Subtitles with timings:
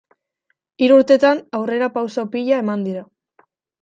[0.85, 3.05] Hiru urtetan aurrerapauso pila eman dira.